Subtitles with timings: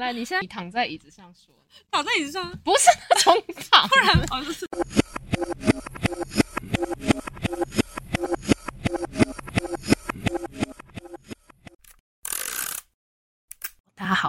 [0.00, 1.54] 来你现在躺在椅子上说，
[1.90, 4.66] 躺在椅子上，不是那种躺，不 然哦就是。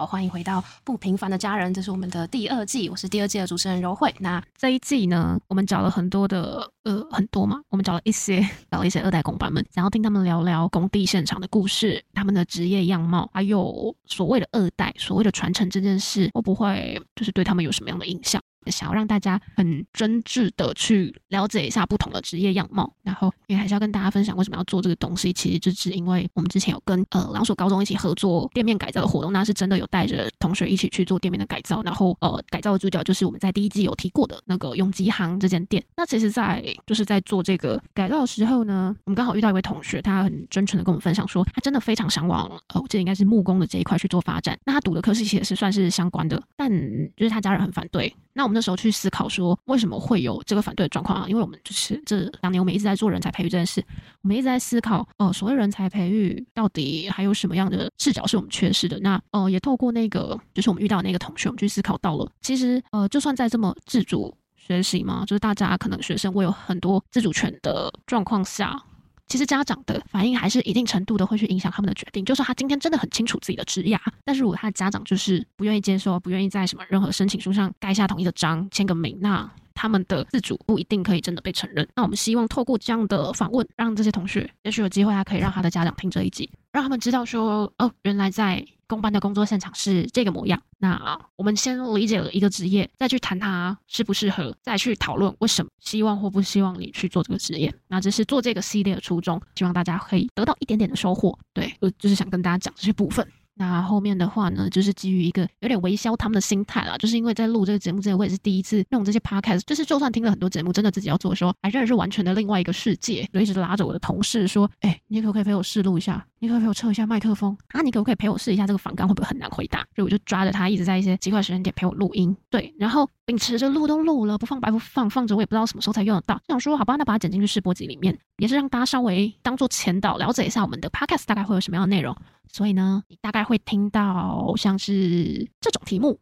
[0.00, 4.14] 好，欢迎回到不平凡的家人，这是我们的第二季，我是第二季的主持人柔慧。
[4.18, 8.40] 那这一季呢，我们找了很多的呃很多嘛，我们找了一些
[8.72, 18.40] 找了一些二代工班们，想要听他们聊聊工地现场的故事，他们的职业样貌，还有所谓的二代，所谓的传承这件事，会不会就是对他们有什么样的影响？
[18.66, 25.32] 想要让大家很真挚的去了解一下不同的职业样貌，然后也还是要跟大家分享为什么要做这个东西。
[25.32, 31.82] 其实就是因为我们之前有跟呃朗所高中一起合作店面改造的活动，那是真的有带着同学一起去做店面的改造。
[31.82, 35.82] 然后呃改造的主角就是我们在第一季有提过的那个永吉行这间店。
[35.96, 44.58] 那其实，在就是在做这个改造的时候呢，我们刚好遇到一位同学，他很真诚的跟我们分享说，他真的非常想往呃我记得应该是木工的这一块去做发展。
[44.64, 46.70] 那他读的科系其实是算是相关的，但
[47.16, 48.14] 就是他家人很反对。
[48.32, 51.28] 那我我们那时候去思考说，为什么会有这个反对的状况啊？
[51.28, 53.80] 因为我们就是这两年，我们一直在做人才培育这件事，
[54.22, 58.98] 我们一直在思考，哦，所谓人才培育到底还有什么样的视角是我们缺失的？
[58.98, 68.82] 那呃，也透过那个，就是我们遇到那个同学，我们去思考到了，其实呃，就算在这么自主学习嘛，就是大家可能学生会有很多自主权的状况下。
[69.30, 72.24] 其实家长的反应还是一定程度的会去影响他们的决定。
[72.24, 81.88] 就是他今天真的很清楚自己的职业，但是如果他的家长就是不愿意接受，不愿意在什么任何申请书上盖下同意的章，签个名，那他们的自主不一定可以真的被承认。
[81.94, 88.66] 那我们希望透过这样的访问，让这些同学也许有机会，他可以让他的家长听这一集，让他们知道说，哦，原来在。
[88.90, 90.60] 公班的工作现场是这个模样。
[90.78, 97.72] 那我们先理解了一个职业，再去谈它适不适合，再去讨论为什么希望或不希望你去做这个职业。
[97.86, 101.38] 那这是做这个系列的初衷，希望大家可以得到一点点的收获。
[101.52, 103.24] 对，我就是想跟大家讲这些部分。
[103.60, 113.28] 那后面的话呢，就是基于一个有点微笑他们的心态啦，就是因为在录这个节目之前，我也是第一次用这些 podcast，就是就算听了很多节目，真的自己要做的时候，还真的是完全的另外一个世界。
[113.34, 116.26] 就一直拉着我的同事说：“哎，你可不可以陪我试录一下？
[116.38, 117.54] 你可不可以陪我测一下麦克风？
[117.68, 122.34] 啊，你可不可以陪我试一下这个反纲会不会很难回答？”所以我就抓着他一直在一些奇怪时间点陪我录音。
[122.48, 126.40] 对，然后秉持着录都录了，不放白不放，放着我也不知道什么时候才用得到。
[126.48, 132.16] 想说好吧，那把它剪进去试播集里面，也是让大家稍微当做前导，了解一下我们的 podcast 大概会有什么样的内容。
[132.52, 136.18] 所以呢，你大概会听到像是这种题目，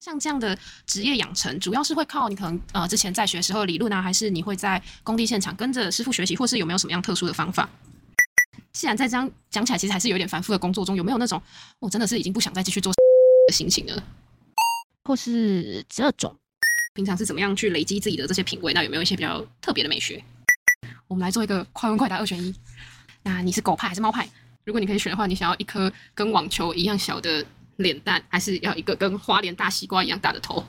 [0.00, 7.68] 像这样的职业养成，主要是会靠你可能呃之前在学时候理论啊，还是你会在工地现场跟着师傅学习，或是有没有什么样特殊的方法？
[8.72, 11.40] 既然在这样讲起来，其实还是有点繁复的工作中，有没有那种
[11.78, 12.92] 我真的是已经不想再继续做
[13.48, 14.02] 的心情呢？
[15.04, 16.36] 或是这种
[16.94, 18.72] 平常是怎么样去累积自己的这些品味？
[18.72, 20.22] 那有没有一些比较特别的美学？
[21.06, 22.54] 我们来做一个快问快答二选一。
[23.22, 24.28] 那你是狗派还是猫派？
[24.68, 27.42] 如果你可以选的话，你想要一颗跟网球一样小的
[27.76, 30.62] 脸蛋，还是要一个跟花莲大西瓜一样大的头？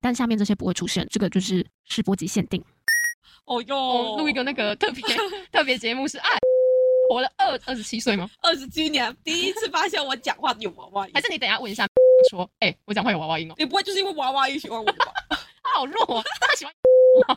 [0.00, 2.64] 但下面这些不会出现，这个就是试播集限定。
[3.44, 5.04] 哦哟，录一个那个特别
[5.52, 6.30] 特别节目是爱，
[7.10, 8.26] 活了二二十七岁吗？
[8.40, 11.12] 二十七年，第一次发现我讲话有娃娃音。
[11.14, 11.86] 还是你等下问一下，
[12.30, 13.54] 说，哎，我讲话有娃娃音哦？
[13.58, 15.12] 你不会就是因为娃娃音喜欢我吧？
[15.62, 16.72] 他 好弱啊，他喜欢。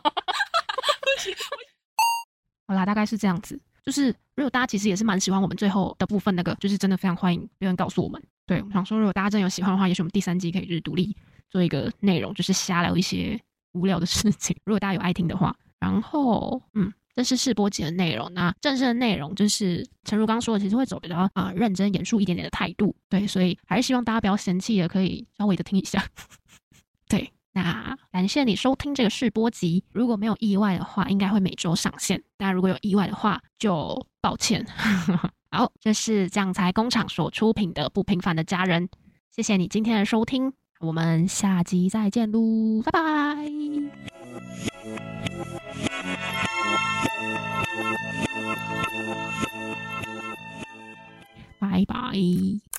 [2.68, 3.60] 好啦，大概是这样子。
[3.82, 8.22] 就是，如果大家其实也是蛮喜欢我们最后的部分那个，就是真的非常欢迎留言告诉我们。
[8.46, 11.16] 对，我想说，如果大家真的有喜欢的话，也许我们第三季可以就是独立
[11.50, 13.40] 做一个内容，就是瞎聊一些
[13.72, 14.56] 无聊的事情。
[14.64, 18.32] 如果大家有爱听的话，然后，嗯，这是试播集的内容。
[18.34, 22.94] 那正式的内容就是，陈如刚说的，其实会走比较啊认真严肃一点点的态度。
[23.08, 26.04] 对，所以还是希望大家不要嫌弃的，可以稍微的听一下。
[27.08, 27.32] 对。
[27.52, 29.82] 那感谢你收听这个试播集。
[29.92, 32.22] 如果没有意外的话，应该会每周上线。
[32.36, 34.64] 但如果有意外的话，就抱歉。
[35.50, 38.86] 好，这是酱材工厂所出品的《不平凡的家人》。
[39.30, 43.36] 谢谢你今天的收听，我们下集再见喽，拜拜，
[51.58, 52.69] 拜拜。